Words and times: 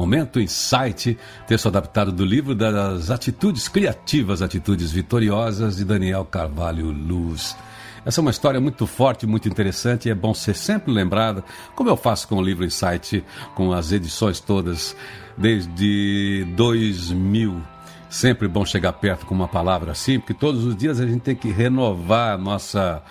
Momento 0.00 0.40
Insight, 0.40 1.18
texto 1.46 1.66
adaptado 1.66 2.10
do 2.10 2.24
livro 2.24 2.54
das 2.54 3.10
Atitudes 3.10 3.68
Criativas, 3.68 4.40
Atitudes 4.40 4.90
Vitoriosas, 4.90 5.76
de 5.76 5.84
Daniel 5.84 6.24
Carvalho 6.24 6.90
Luz. 6.90 7.54
Essa 8.02 8.18
é 8.18 8.22
uma 8.22 8.30
história 8.30 8.58
muito 8.58 8.86
forte, 8.86 9.26
muito 9.26 9.46
interessante 9.46 10.08
e 10.08 10.10
é 10.10 10.14
bom 10.14 10.32
ser 10.32 10.56
sempre 10.56 10.90
lembrada, 10.90 11.44
como 11.76 11.90
eu 11.90 11.98
faço 11.98 12.26
com 12.28 12.36
o 12.36 12.42
livro 12.42 12.64
Insight, 12.64 13.22
com 13.54 13.74
as 13.74 13.92
edições 13.92 14.40
todas, 14.40 14.96
desde 15.36 16.46
2000. 16.56 17.62
Sempre 18.08 18.48
bom 18.48 18.64
chegar 18.64 18.94
perto 18.94 19.26
com 19.26 19.34
uma 19.34 19.48
palavra 19.48 19.92
assim, 19.92 20.18
porque 20.18 20.32
todos 20.32 20.64
os 20.64 20.74
dias 20.74 20.98
a 20.98 21.06
gente 21.06 21.20
tem 21.20 21.36
que 21.36 21.50
renovar 21.50 22.36
a 22.36 22.38
nossa, 22.38 23.02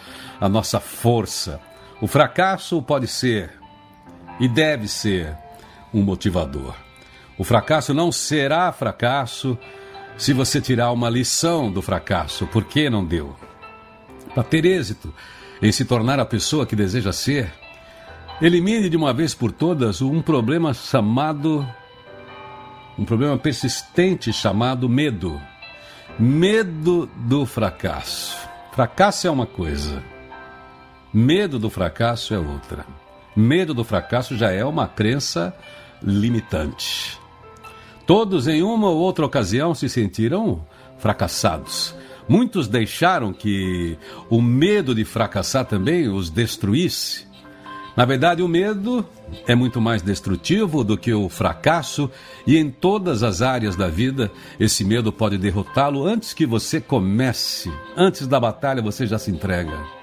a 0.42 0.50
nossa 0.50 0.80
força. 0.80 1.62
O 2.02 2.08
fracasso 2.08 2.82
pode 2.82 3.06
ser 3.06 3.52
e 4.40 4.48
deve 4.48 4.88
ser 4.88 5.38
um 5.94 6.02
motivador. 6.02 6.76
O 7.38 7.44
fracasso 7.44 7.94
não 7.94 8.12
será 8.12 8.72
fracasso 8.72 9.58
se 10.18 10.34
você 10.34 10.60
tirar 10.60 10.92
uma 10.92 11.10
lição 11.10 11.72
do 11.72 11.82
fracasso. 11.82 12.46
Por 12.48 12.66
que 12.66 12.90
não 12.90 13.06
deu? 13.06 13.36
Para 14.34 14.44
ter 14.44 14.66
êxito 14.66 15.14
em 15.62 15.72
se 15.72 15.86
tornar 15.86 16.20
a 16.20 16.26
pessoa 16.26 16.66
que 16.66 16.76
deseja 16.76 17.12
ser, 17.12 17.52
elimine 18.42 18.90
de 18.90 18.98
uma 18.98 19.14
vez 19.14 19.34
por 19.34 19.52
todas 19.52 20.02
um 20.02 20.22
problema 20.22 20.74
chamado 20.74 21.66
um 22.98 23.06
problema 23.06 23.38
persistente 23.38 24.34
chamado 24.34 24.90
medo. 24.90 25.40
Medo 26.20 27.10
do 27.16 27.46
fracasso. 27.46 28.38
Fracasso 28.74 29.26
é 29.26 29.32
uma 29.32 29.46
coisa, 29.46 30.04
medo 31.14 31.58
do 31.58 31.70
fracasso 31.70 32.34
é 32.34 32.40
outra. 32.40 32.86
Medo 33.36 33.74
do 33.74 33.86
fracasso 33.86 34.36
já 34.38 34.52
é 34.52 34.66
uma 34.66 34.86
crença 34.86 35.56
limitante. 36.02 37.20
Todos, 38.06 38.48
em 38.48 38.64
uma 38.64 38.90
ou 38.90 38.98
outra 38.98 39.26
ocasião, 39.26 39.76
se 39.76 39.88
sentiram 39.88 40.66
fracassados. 40.98 41.96
Muitos 42.28 42.68
deixaram 42.68 43.34
que 43.34 43.98
o 44.30 44.42
medo 44.42 44.94
de 44.94 45.04
fracassar 45.04 45.66
também 45.66 46.08
os 46.08 46.30
destruísse. 46.30 47.28
Na 47.98 48.06
verdade, 48.06 48.42
o 48.42 48.48
medo 48.48 49.06
é 49.48 49.56
muito 49.56 49.82
mais 49.82 50.02
destrutivo 50.02 50.84
do 50.84 50.98
que 50.98 51.14
o 51.14 51.28
fracasso, 51.28 52.10
e 52.48 52.56
em 52.56 52.70
todas 52.70 53.24
as 53.24 53.42
áreas 53.42 53.76
da 53.76 53.88
vida, 53.88 54.32
esse 54.60 54.86
medo 54.86 55.12
pode 55.12 55.38
derrotá-lo 55.38 56.06
antes 56.06 56.34
que 56.34 56.46
você 56.46 56.80
comece. 56.80 57.72
Antes 57.98 58.26
da 58.26 58.40
batalha, 58.40 58.82
você 58.82 59.06
já 59.06 59.18
se 59.18 59.32
entrega. 59.32 59.99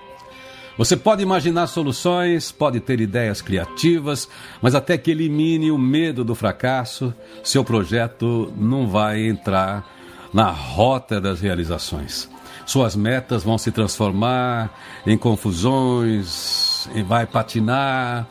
Você 0.79 0.97
pode 0.97 1.23
imaginar 1.23 1.67
soluções, 1.69 2.53
pode 2.53 2.81
ter 2.81 3.01
ideias 3.01 3.41
criativas, 3.41 4.29
mas 4.61 4.75
até 4.75 4.99
que 4.99 5.11
elimine 5.11 5.71
o 5.71 5.79
medo 5.79 6.23
do 6.23 6.35
fracasso, 6.35 7.15
seu 7.43 7.65
projeto 7.65 8.53
não 8.57 8.87
vai 8.87 9.27
entrar 9.27 9.87
na 10.35 10.51
rota 10.51 11.19
das 11.19 11.41
realizações. 11.41 12.29
Suas 12.67 12.95
metas 12.95 13.43
vão 13.43 13.57
se 13.57 13.71
transformar 13.71 14.71
em 15.07 15.17
confusões, 15.17 16.89
vai 17.07 17.25
patinar, 17.25 18.27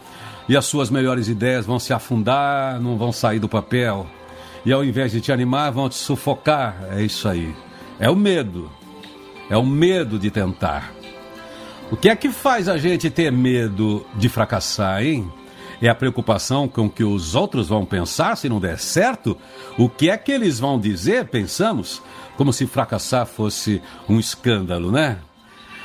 e 0.48 0.56
as 0.56 0.66
suas 0.66 0.92
melhores 0.92 1.28
ideias 1.28 1.66
vão 1.66 1.80
se 1.80 1.94
afundar, 1.94 2.80
não 2.80 2.96
vão 2.96 3.12
sair 3.12 3.40
do 3.40 3.50
papel. 3.50 4.06
E 4.64 4.72
ao 4.72 4.84
invés 4.84 5.12
de 5.12 5.22
te 5.22 5.32
animar, 5.32 5.72
vão 5.72 5.90
te 5.90 5.96
sufocar. 5.96 6.78
É 6.92 7.02
isso 7.02 7.28
aí. 7.28 7.56
É 8.00 8.10
o 8.10 8.16
medo. 8.16 8.70
É 9.50 9.58
o 9.58 9.66
medo 9.66 10.20
de 10.20 10.30
tentar. 10.30 10.92
O 11.92 11.96
que 11.96 12.10
é 12.10 12.16
que 12.16 12.30
faz 12.30 12.68
a 12.68 12.78
gente 12.78 13.12
ter 13.12 13.32
medo 13.32 14.06
de 14.16 14.28
fracassar, 14.28 15.04
hein? 15.04 15.32
É 15.80 15.88
a 15.88 15.94
preocupação 15.94 16.68
com 16.68 16.90
que 16.90 17.04
os 17.04 17.36
outros 17.36 17.68
vão 17.68 17.86
pensar 17.86 18.36
se 18.36 18.50
não 18.50 18.60
der 18.60 18.80
certo? 18.80 19.38
O 19.78 19.88
que 19.88 20.10
é 20.10 20.18
que 20.18 20.32
eles 20.32 20.60
vão 20.60 20.80
dizer, 20.80 21.28
pensamos? 21.28 22.02
Como 22.38 22.52
se 22.52 22.66
fracassar 22.66 23.28
fosse 23.28 23.82
um 24.10 24.20
escândalo, 24.20 24.92
né? 24.92 25.20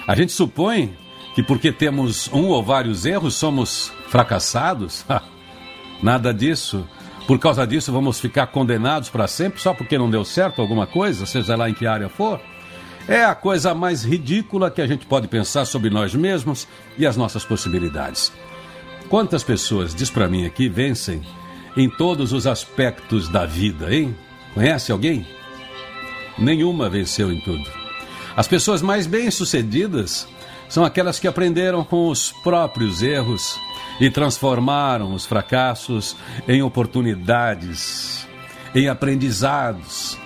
A 0.06 0.14
gente 0.14 0.32
supõe 0.32 0.96
que 1.34 1.42
porque 1.42 1.70
temos 1.70 2.28
um 2.32 2.48
ou 2.48 2.62
vários 2.62 3.04
erros 3.04 3.34
somos 3.34 3.92
fracassados? 4.08 5.04
Nada 6.02 6.32
disso. 6.32 6.88
Por 7.26 7.38
causa 7.38 7.66
disso 7.66 7.92
vamos 7.92 8.18
ficar 8.18 8.46
condenados 8.46 9.10
para 9.10 9.28
sempre 9.28 9.60
só 9.60 9.74
porque 9.74 9.98
não 9.98 10.10
deu 10.10 10.24
certo 10.24 10.62
alguma 10.62 10.86
coisa, 10.86 11.26
seja 11.26 11.54
lá 11.56 11.68
em 11.68 11.74
que 11.74 11.86
área 11.86 12.08
for? 12.08 12.40
É 13.08 13.24
a 13.24 13.34
coisa 13.34 13.74
mais 13.74 14.04
ridícula 14.04 14.70
que 14.70 14.80
a 14.80 14.86
gente 14.86 15.06
pode 15.06 15.26
pensar 15.26 15.64
sobre 15.64 15.90
nós 15.90 16.14
mesmos 16.14 16.68
e 16.96 17.06
as 17.06 17.16
nossas 17.16 17.44
possibilidades. 17.44 18.32
Quantas 19.08 19.42
pessoas, 19.42 19.94
diz 19.94 20.10
para 20.10 20.28
mim 20.28 20.46
aqui, 20.46 20.68
vencem 20.68 21.22
em 21.76 21.88
todos 21.88 22.32
os 22.32 22.46
aspectos 22.46 23.28
da 23.28 23.46
vida, 23.46 23.92
hein? 23.92 24.16
Conhece 24.54 24.92
alguém? 24.92 25.26
Nenhuma 26.38 26.88
venceu 26.88 27.32
em 27.32 27.40
tudo. 27.40 27.64
As 28.36 28.46
pessoas 28.46 28.80
mais 28.80 29.06
bem-sucedidas 29.06 30.28
são 30.68 30.84
aquelas 30.84 31.18
que 31.18 31.26
aprenderam 31.26 31.82
com 31.82 32.08
os 32.08 32.32
próprios 32.44 33.02
erros 33.02 33.58
e 34.00 34.08
transformaram 34.08 35.12
os 35.12 35.26
fracassos 35.26 36.16
em 36.46 36.62
oportunidades, 36.62 38.26
em 38.74 38.88
aprendizados 38.88 40.16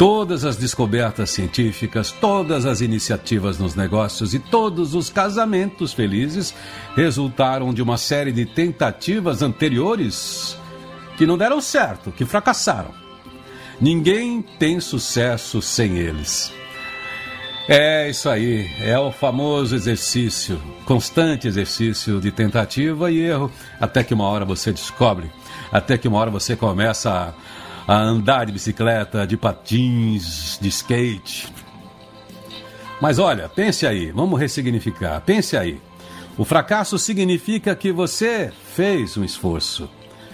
Todas 0.00 0.46
as 0.46 0.56
descobertas 0.56 1.28
científicas, 1.28 2.10
todas 2.10 2.64
as 2.64 2.80
iniciativas 2.80 3.58
nos 3.58 3.74
negócios 3.74 4.32
e 4.32 4.38
todos 4.38 4.94
os 4.94 5.10
casamentos 5.10 5.92
felizes 5.92 6.54
resultaram 6.96 7.70
de 7.74 7.82
uma 7.82 7.98
série 7.98 8.32
de 8.32 8.46
tentativas 8.46 9.42
anteriores 9.42 10.56
que 11.18 11.26
não 11.26 11.36
deram 11.36 11.60
certo, 11.60 12.10
que 12.10 12.24
fracassaram. 12.24 12.94
Ninguém 13.78 14.40
tem 14.40 14.80
sucesso 14.80 15.60
sem 15.60 15.98
eles. 15.98 16.50
É 17.68 18.08
isso 18.08 18.30
aí, 18.30 18.70
é 18.80 18.98
o 18.98 19.12
famoso 19.12 19.74
exercício, 19.74 20.58
constante 20.86 21.46
exercício 21.46 22.18
de 22.22 22.32
tentativa 22.32 23.10
e 23.10 23.20
erro, 23.20 23.52
até 23.78 24.02
que 24.02 24.14
uma 24.14 24.24
hora 24.24 24.46
você 24.46 24.72
descobre, 24.72 25.30
até 25.70 25.98
que 25.98 26.08
uma 26.08 26.18
hora 26.18 26.30
você 26.30 26.56
começa 26.56 27.34
a 27.90 28.00
andar 28.00 28.46
de 28.46 28.52
bicicleta, 28.52 29.26
de 29.26 29.36
patins, 29.36 30.56
de 30.60 30.68
skate. 30.68 31.52
Mas 33.00 33.18
olha, 33.18 33.48
pense 33.48 33.84
aí, 33.84 34.12
vamos 34.12 34.38
ressignificar. 34.38 35.20
Pense 35.22 35.56
aí. 35.56 35.80
O 36.38 36.44
fracasso 36.44 36.96
significa 37.00 37.74
que 37.74 37.90
você 37.90 38.52
fez 38.76 39.16
um 39.16 39.24
esforço. 39.24 39.90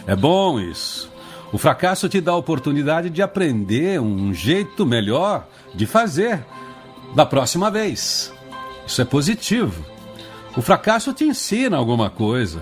É 0.06 0.15
bom 0.15 0.61
isso. 0.61 1.11
O 1.50 1.56
fracasso 1.56 2.11
te 2.11 2.21
dá 2.21 2.33
a 2.33 2.37
oportunidade 2.37 3.09
de 3.09 3.22
aprender 3.22 4.03
um 4.03 4.34
jeito 4.34 4.84
melhor 4.84 5.49
de 5.75 5.87
fazer 5.87 6.44
da 7.15 7.25
próxima 7.25 7.71
vez. 7.71 8.34
Isso 8.87 9.00
é 9.00 9.05
positivo. 9.06 9.83
O 10.55 10.61
fracasso 10.61 11.11
te 11.15 11.25
ensina 11.25 11.78
alguma 11.78 12.11
coisa. 12.11 12.61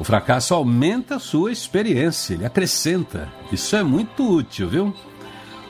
O 0.00 0.04
fracasso 0.04 0.54
aumenta 0.54 1.16
a 1.16 1.20
sua 1.20 1.52
experiência, 1.52 2.32
ele 2.32 2.46
acrescenta. 2.46 3.28
Isso 3.52 3.76
é 3.76 3.82
muito 3.82 4.26
útil, 4.26 4.66
viu? 4.66 4.94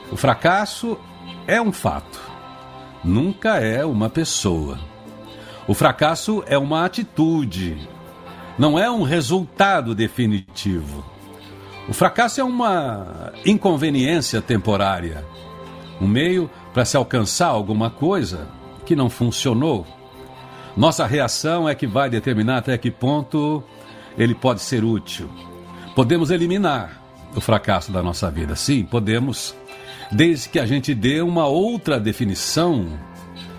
O 0.09 0.15
fracasso 0.15 0.97
é 1.45 1.61
um 1.61 1.73
fato, 1.73 2.17
nunca 3.03 3.59
é 3.59 3.83
uma 3.83 4.09
pessoa. 4.09 4.79
O 5.67 5.73
fracasso 5.73 6.43
é 6.47 6.57
uma 6.57 6.85
atitude, 6.85 7.77
não 8.57 8.79
é 8.79 8.89
um 8.89 9.03
resultado 9.03 9.93
definitivo. 9.93 11.03
O 11.89 11.93
fracasso 11.93 12.39
é 12.39 12.43
uma 12.43 13.33
inconveniência 13.45 14.41
temporária, 14.41 15.25
um 15.99 16.07
meio 16.07 16.49
para 16.73 16.85
se 16.85 16.95
alcançar 16.95 17.47
alguma 17.47 17.89
coisa 17.89 18.47
que 18.85 18.95
não 18.95 19.09
funcionou. 19.09 19.85
Nossa 20.77 21.05
reação 21.05 21.67
é 21.67 21.75
que 21.75 21.85
vai 21.85 22.09
determinar 22.09 22.59
até 22.59 22.77
que 22.77 22.89
ponto 22.89 23.61
ele 24.17 24.35
pode 24.35 24.61
ser 24.61 24.83
útil. 24.83 25.29
Podemos 25.95 26.31
eliminar 26.31 27.01
o 27.35 27.41
fracasso 27.41 27.91
da 27.91 28.01
nossa 28.01 28.29
vida. 28.29 28.55
Sim, 28.55 28.83
podemos, 28.83 29.55
desde 30.11 30.49
que 30.49 30.59
a 30.59 30.65
gente 30.65 30.93
dê 30.93 31.21
uma 31.21 31.47
outra 31.47 31.99
definição 31.99 32.87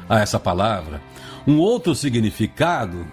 a 0.09 0.21
essa 0.21 0.39
palavra, 0.39 1.01
um 1.47 1.59
outro 1.59 1.95
significado, 1.95 3.07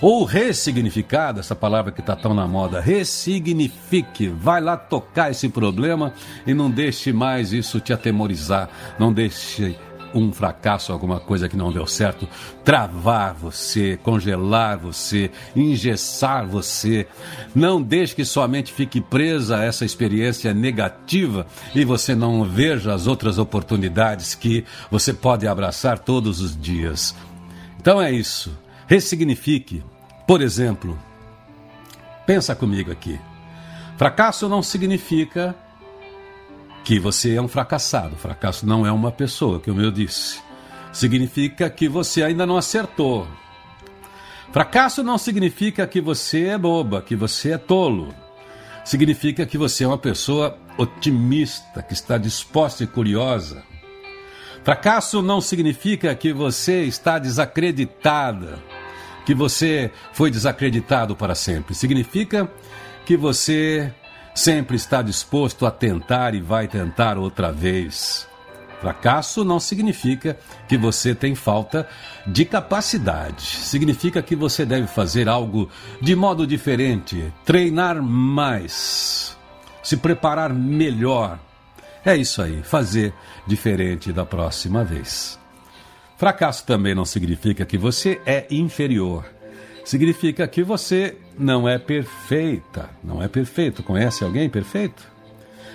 ou 0.00 0.24
ressignificado, 0.24 1.40
essa 1.40 1.54
palavra 1.54 1.92
que 1.92 2.00
está 2.00 2.16
tão 2.16 2.32
na 2.32 2.46
moda, 2.46 2.80
ressignifique, 2.80 4.28
vai 4.28 4.60
lá 4.60 4.76
tocar 4.76 5.30
esse 5.30 5.48
problema 5.48 6.14
e 6.46 6.54
não 6.54 6.70
deixe 6.70 7.12
mais 7.12 7.52
isso 7.52 7.80
te 7.80 7.92
atemorizar, 7.92 8.70
não 8.98 9.12
deixe 9.12 9.76
um 10.14 10.32
fracasso, 10.32 10.92
alguma 10.92 11.20
coisa 11.20 11.48
que 11.48 11.56
não 11.56 11.72
deu 11.72 11.86
certo, 11.86 12.28
travar 12.64 13.34
você, 13.34 13.98
congelar 14.02 14.78
você, 14.78 15.30
engessar 15.54 16.46
você. 16.46 17.06
Não 17.54 17.80
deixe 17.80 18.14
que 18.14 18.24
sua 18.24 18.48
mente 18.48 18.72
fique 18.72 19.00
presa 19.00 19.58
a 19.58 19.64
essa 19.64 19.84
experiência 19.84 20.52
negativa 20.54 21.46
e 21.74 21.84
você 21.84 22.14
não 22.14 22.44
veja 22.44 22.94
as 22.94 23.06
outras 23.06 23.38
oportunidades 23.38 24.34
que 24.34 24.64
você 24.90 25.12
pode 25.12 25.46
abraçar 25.46 25.98
todos 25.98 26.40
os 26.40 26.56
dias. 26.60 27.14
Então 27.78 28.00
é 28.00 28.10
isso. 28.12 28.56
Ressignifique. 28.86 29.82
Por 30.26 30.42
exemplo, 30.42 30.98
pensa 32.26 32.54
comigo 32.54 32.90
aqui. 32.90 33.18
Fracasso 33.96 34.48
não 34.48 34.62
significa 34.62 35.54
que 36.84 36.98
você 36.98 37.34
é 37.34 37.42
um 37.42 37.48
fracassado. 37.48 38.16
Fracasso 38.16 38.66
não 38.66 38.86
é 38.86 38.92
uma 38.92 39.12
pessoa, 39.12 39.60
como 39.60 39.80
eu 39.80 39.90
disse. 39.90 40.40
Significa 40.92 41.68
que 41.70 41.88
você 41.88 42.22
ainda 42.22 42.46
não 42.46 42.56
acertou. 42.56 43.26
Fracasso 44.52 45.02
não 45.02 45.16
significa 45.16 45.86
que 45.86 46.00
você 46.00 46.46
é 46.46 46.58
boba, 46.58 47.00
que 47.02 47.14
você 47.14 47.52
é 47.52 47.58
tolo. 47.58 48.12
Significa 48.84 49.46
que 49.46 49.56
você 49.56 49.84
é 49.84 49.86
uma 49.86 49.98
pessoa 49.98 50.58
otimista, 50.76 51.82
que 51.82 51.92
está 51.92 52.18
disposta 52.18 52.82
e 52.82 52.86
curiosa. 52.86 53.62
Fracasso 54.64 55.22
não 55.22 55.40
significa 55.40 56.14
que 56.14 56.32
você 56.32 56.82
está 56.82 57.18
desacreditada, 57.18 58.58
que 59.24 59.34
você 59.34 59.90
foi 60.12 60.30
desacreditado 60.30 61.14
para 61.14 61.34
sempre. 61.34 61.74
Significa 61.74 62.50
que 63.06 63.16
você 63.16 63.92
sempre 64.34 64.76
está 64.76 65.02
disposto 65.02 65.66
a 65.66 65.70
tentar 65.70 66.34
e 66.34 66.40
vai 66.40 66.68
tentar 66.68 67.18
outra 67.18 67.52
vez. 67.52 68.28
Fracasso 68.80 69.44
não 69.44 69.60
significa 69.60 70.38
que 70.66 70.78
você 70.78 71.14
tem 71.14 71.34
falta 71.34 71.86
de 72.26 72.46
capacidade. 72.46 73.42
Significa 73.42 74.22
que 74.22 74.34
você 74.34 74.64
deve 74.64 74.86
fazer 74.86 75.28
algo 75.28 75.68
de 76.00 76.16
modo 76.16 76.46
diferente, 76.46 77.30
treinar 77.44 78.02
mais, 78.02 79.36
se 79.82 79.98
preparar 79.98 80.52
melhor. 80.54 81.38
É 82.02 82.16
isso 82.16 82.40
aí, 82.40 82.62
fazer 82.62 83.12
diferente 83.46 84.12
da 84.14 84.24
próxima 84.24 84.82
vez. 84.82 85.38
Fracasso 86.16 86.64
também 86.64 86.94
não 86.94 87.04
significa 87.04 87.66
que 87.66 87.76
você 87.76 88.20
é 88.24 88.46
inferior. 88.50 89.26
Significa 89.84 90.46
que 90.46 90.62
você 90.62 91.16
não 91.38 91.68
é 91.68 91.78
perfeita. 91.78 92.90
Não 93.02 93.22
é 93.22 93.28
perfeito. 93.28 93.82
Conhece 93.82 94.24
alguém 94.24 94.48
perfeito? 94.48 95.08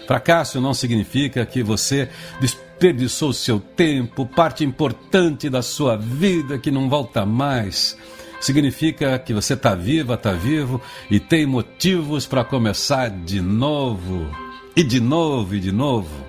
Fracasso 0.05 0.61
não 0.61 0.73
significa 0.73 1.45
que 1.45 1.63
você 1.63 2.09
desperdiçou 2.39 3.33
seu 3.33 3.59
tempo, 3.59 4.25
parte 4.25 4.63
importante 4.63 5.49
da 5.49 5.61
sua 5.61 5.97
vida 5.97 6.57
que 6.59 6.69
não 6.69 6.89
volta 6.89 7.25
mais. 7.25 7.97
Significa 8.39 9.17
que 9.17 9.33
você 9.33 9.53
está 9.53 9.73
viva, 9.73 10.13
está 10.13 10.31
vivo 10.31 10.79
e 11.09 11.19
tem 11.19 11.45
motivos 11.45 12.27
para 12.27 12.43
começar 12.43 13.09
de 13.09 13.41
novo, 13.41 14.29
e 14.75 14.83
de 14.83 14.99
novo, 14.99 15.55
e 15.55 15.59
de 15.59 15.71
novo. 15.71 16.25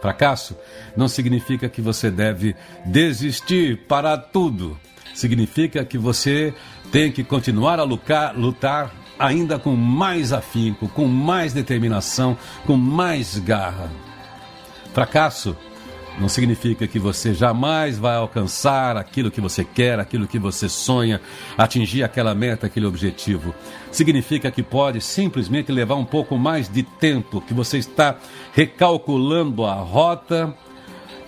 Fracasso 0.00 0.56
não 0.96 1.08
significa 1.08 1.68
que 1.68 1.82
você 1.82 2.10
deve 2.10 2.54
desistir, 2.86 3.78
parar 3.88 4.16
tudo. 4.18 4.78
Significa 5.14 5.84
que 5.84 5.98
você 5.98 6.54
tem 6.90 7.10
que 7.12 7.22
continuar 7.22 7.78
a 7.78 7.84
lutar, 7.84 8.36
lutar 8.36 8.92
ainda 9.18 9.58
com 9.58 9.76
mais 9.76 10.32
afinco, 10.32 10.88
com 10.88 11.06
mais 11.06 11.52
determinação, 11.52 12.36
com 12.66 12.76
mais 12.76 13.38
garra. 13.38 13.90
Fracasso 14.92 15.56
não 16.18 16.28
significa 16.28 16.86
que 16.86 16.98
você 16.98 17.32
jamais 17.32 17.98
vai 17.98 18.16
alcançar 18.16 18.96
aquilo 18.96 19.30
que 19.30 19.40
você 19.40 19.64
quer, 19.64 19.98
aquilo 19.98 20.26
que 20.26 20.38
você 20.38 20.68
sonha, 20.68 21.20
atingir 21.56 22.02
aquela 22.02 22.34
meta, 22.34 22.66
aquele 22.66 22.86
objetivo. 22.86 23.54
Significa 23.90 24.50
que 24.50 24.62
pode 24.62 25.00
simplesmente 25.00 25.72
levar 25.72 25.94
um 25.94 26.04
pouco 26.04 26.36
mais 26.36 26.68
de 26.68 26.82
tempo, 26.82 27.40
que 27.40 27.54
você 27.54 27.78
está 27.78 28.16
recalculando 28.52 29.64
a 29.64 29.74
rota, 29.74 30.54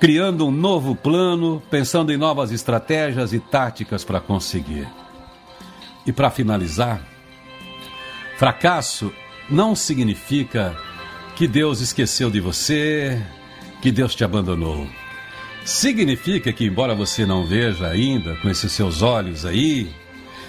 criando 0.03 0.49
um 0.49 0.51
novo 0.51 0.97
plano, 0.97 1.63
pensando 1.71 2.13
em 2.13 2.17
novas 2.17 2.51
estratégias 2.51 3.33
e 3.33 3.39
táticas 3.39 4.03
para 4.03 4.21
conseguir. 4.21 4.89
E 6.05 6.11
para 6.11 6.29
finalizar, 6.29 7.07
fracasso 8.37 9.13
não 9.49 9.77
significa 9.77 10.77
que 11.37 11.47
Deus 11.47 11.81
esqueceu 11.81 12.33
de 12.33 12.41
você, 12.41 13.23
que 13.81 13.93
Deus 13.93 14.13
te 14.13 14.25
abandonou. 14.25 14.89
Significa 15.65 16.53
que, 16.53 16.65
embora 16.65 16.97
você 16.97 17.25
não 17.25 17.47
veja 17.47 17.87
ainda 17.87 18.35
com 18.39 18.51
esses 18.51 18.73
seus 18.73 19.03
olhos 19.03 19.47
aí, 19.47 19.89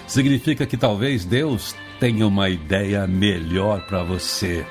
significa 0.08 0.66
que 0.66 0.76
talvez 0.76 1.24
Deus 1.24 1.76
tenha 2.00 2.26
uma 2.26 2.50
ideia 2.50 3.06
melhor 3.06 3.86
para 3.86 4.02
você. 4.02 4.66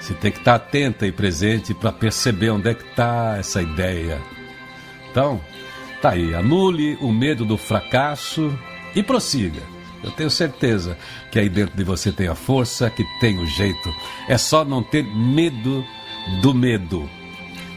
Você 0.00 0.14
tem 0.14 0.32
que 0.32 0.38
estar 0.38 0.54
atenta 0.54 1.06
e 1.06 1.12
presente 1.12 1.74
para 1.74 1.92
perceber 1.92 2.50
onde 2.50 2.70
é 2.70 2.74
que 2.74 2.84
está 2.88 3.36
essa 3.38 3.60
ideia. 3.60 4.20
Então, 5.10 5.40
tá 6.00 6.10
aí, 6.10 6.34
anule 6.34 6.96
o 7.00 7.12
medo 7.12 7.44
do 7.44 7.56
fracasso 7.56 8.56
e 8.94 9.02
prossiga. 9.02 9.60
Eu 10.02 10.10
tenho 10.10 10.30
certeza 10.30 10.96
que 11.30 11.38
aí 11.38 11.48
dentro 11.48 11.76
de 11.76 11.84
você 11.84 12.10
tem 12.10 12.28
a 12.28 12.34
força, 12.34 12.88
que 12.88 13.04
tem 13.20 13.38
o 13.38 13.46
jeito. 13.46 13.94
É 14.26 14.38
só 14.38 14.64
não 14.64 14.82
ter 14.82 15.04
medo 15.04 15.84
do 16.40 16.54
medo. 16.54 17.08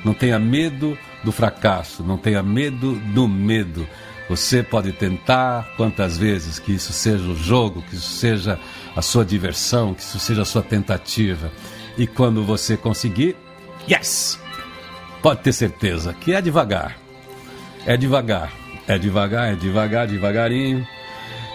Não 0.05 0.13
tenha 0.13 0.39
medo 0.39 0.97
do 1.23 1.31
fracasso, 1.31 2.03
não 2.03 2.17
tenha 2.17 2.41
medo 2.41 2.95
do 3.13 3.27
medo. 3.27 3.87
Você 4.29 4.63
pode 4.63 4.93
tentar 4.93 5.73
quantas 5.75 6.17
vezes 6.17 6.59
que 6.59 6.71
isso 6.73 6.93
seja 6.93 7.23
o 7.25 7.35
jogo, 7.35 7.81
que 7.89 7.95
isso 7.95 8.15
seja 8.15 8.57
a 8.95 9.01
sua 9.01 9.25
diversão, 9.25 9.93
que 9.93 10.01
isso 10.01 10.19
seja 10.19 10.43
a 10.43 10.45
sua 10.45 10.61
tentativa. 10.61 11.51
E 11.97 12.07
quando 12.07 12.43
você 12.43 12.75
conseguir, 12.75 13.35
yes! 13.89 14.39
Pode 15.21 15.41
ter 15.41 15.53
certeza 15.53 16.13
que 16.13 16.33
é 16.33 16.41
devagar. 16.41 16.97
É 17.85 17.95
devagar. 17.95 18.51
É 18.87 18.97
devagar, 18.97 19.53
é 19.53 19.55
devagar, 19.55 20.07
devagarinho. 20.07 20.85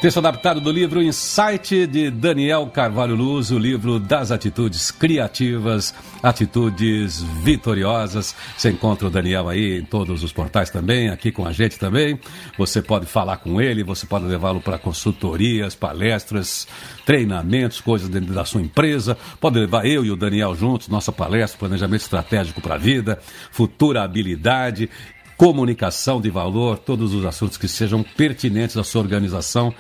Texto 0.00 0.18
adaptado 0.18 0.60
do 0.60 0.70
livro 0.70 1.02
Insight 1.02 1.84
de 1.88 2.08
Daniel 2.08 2.68
Carvalho 2.68 3.16
Luz, 3.16 3.50
o 3.50 3.58
livro 3.58 3.98
das 3.98 4.30
atitudes 4.30 4.92
criativas, 4.92 5.92
atitudes 6.22 7.20
vitoriosas. 7.42 8.32
Você 8.56 8.70
encontra 8.70 9.08
o 9.08 9.10
Daniel 9.10 9.48
aí 9.48 9.80
em 9.80 9.84
todos 9.84 10.22
os 10.22 10.32
portais 10.32 10.70
também, 10.70 11.08
aqui 11.08 11.32
com 11.32 11.44
a 11.44 11.50
gente 11.50 11.80
também. 11.80 12.16
Você 12.56 12.80
pode 12.80 13.06
falar 13.06 13.38
com 13.38 13.60
ele, 13.60 13.82
você 13.82 14.06
pode 14.06 14.24
levá-lo 14.26 14.60
para 14.60 14.78
consultorias, 14.78 15.74
palestras, 15.74 16.68
treinamentos, 17.04 17.80
coisas 17.80 18.08
dentro 18.08 18.32
da 18.32 18.44
sua 18.44 18.62
empresa. 18.62 19.18
Pode 19.40 19.58
levar 19.58 19.84
eu 19.84 20.04
e 20.04 20.12
o 20.12 20.16
Daniel 20.16 20.54
juntos, 20.54 20.86
nossa 20.86 21.10
palestra, 21.10 21.58
planejamento 21.58 22.02
estratégico 22.02 22.60
para 22.60 22.76
a 22.76 22.78
vida, 22.78 23.18
futura 23.50 24.04
habilidade 24.04 24.88
comunicação 25.38 26.20
de 26.20 26.28
valor, 26.28 26.78
todos 26.78 27.14
os 27.14 27.24
assuntos 27.24 27.56
que 27.56 27.68
sejam 27.68 28.02
pertinentes 28.02 28.76
à 28.76 28.82
sua 28.82 29.00
organização. 29.00 29.72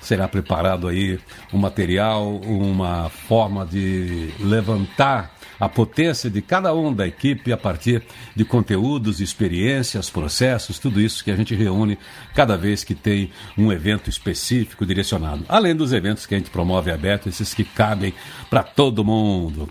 Será 0.00 0.26
preparado 0.28 0.88
aí 0.88 1.18
um 1.52 1.58
material, 1.58 2.36
uma 2.36 3.10
forma 3.10 3.66
de 3.66 4.30
levantar 4.40 5.34
a 5.60 5.68
potência 5.68 6.30
de 6.30 6.40
cada 6.40 6.74
um 6.74 6.92
da 6.94 7.06
equipe 7.06 7.52
a 7.52 7.56
partir 7.56 8.02
de 8.34 8.46
conteúdos, 8.46 9.20
experiências, 9.20 10.08
processos, 10.08 10.78
tudo 10.78 11.00
isso 11.00 11.22
que 11.22 11.30
a 11.30 11.36
gente 11.36 11.54
reúne 11.54 11.98
cada 12.34 12.56
vez 12.56 12.82
que 12.82 12.94
tem 12.94 13.30
um 13.58 13.70
evento 13.70 14.08
específico 14.08 14.86
direcionado. 14.86 15.44
Além 15.46 15.76
dos 15.76 15.92
eventos 15.92 16.24
que 16.24 16.34
a 16.34 16.38
gente 16.38 16.50
promove 16.50 16.90
aberto, 16.90 17.28
esses 17.28 17.52
que 17.52 17.62
cabem 17.62 18.14
para 18.48 18.62
todo 18.62 19.04
mundo. 19.04 19.68